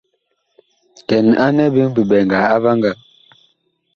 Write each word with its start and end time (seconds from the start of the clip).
Kɛn 1.07 1.27
anɛ 1.45 1.63
biŋ 1.73 1.87
biɓɛŋga 1.95 2.37
a 2.53 2.55
vaŋgaa. 2.63 2.97